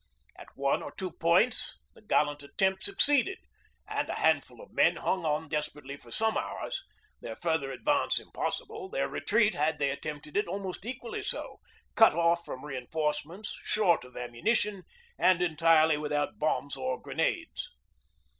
At 0.35 0.47
one 0.55 0.81
or 0.81 0.91
two 0.93 1.11
points 1.11 1.77
the 1.93 2.01
gallant 2.01 2.41
attempt 2.41 2.81
succeeded, 2.81 3.37
and 3.87 4.09
a 4.09 4.15
handful 4.15 4.59
of 4.59 4.71
men 4.71 4.95
hung 4.95 5.25
on 5.27 5.47
desperately 5.47 5.95
for 5.95 6.09
some 6.09 6.35
hours, 6.37 6.83
their 7.19 7.35
further 7.35 7.71
advance 7.71 8.17
impossible, 8.17 8.89
their 8.89 9.07
retreat, 9.07 9.53
had 9.53 9.77
they 9.77 9.91
attempted 9.91 10.35
it, 10.35 10.47
almost 10.47 10.87
equally 10.87 11.21
so, 11.21 11.59
cut 11.93 12.15
off 12.15 12.43
from 12.43 12.65
reinforcements, 12.65 13.55
short 13.61 14.03
of 14.03 14.17
ammunition, 14.17 14.85
and 15.19 15.39
entirely 15.39 15.97
without 15.97 16.39
bombs 16.39 16.75
or 16.75 16.99
grenades. 16.99 17.69